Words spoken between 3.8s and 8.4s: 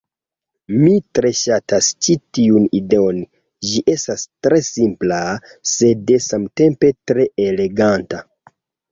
estas tre simpla... sed samtempe tre eleganta.